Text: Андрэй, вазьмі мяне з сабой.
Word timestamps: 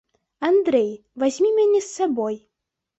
Андрэй, 0.49 0.89
вазьмі 1.25 1.55
мяне 1.61 1.85
з 1.87 1.93
сабой. 1.97 2.45